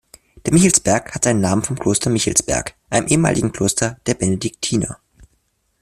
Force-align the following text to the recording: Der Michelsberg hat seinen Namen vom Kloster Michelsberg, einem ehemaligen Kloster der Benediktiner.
Der 0.47 0.51
Michelsberg 0.53 1.13
hat 1.13 1.25
seinen 1.25 1.41
Namen 1.41 1.61
vom 1.61 1.77
Kloster 1.77 2.09
Michelsberg, 2.09 2.73
einem 2.89 3.05
ehemaligen 3.05 3.51
Kloster 3.51 3.99
der 4.07 4.15
Benediktiner. 4.15 4.97